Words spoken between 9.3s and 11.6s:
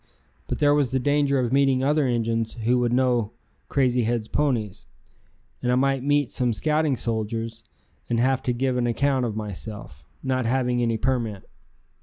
myself, not having any permit.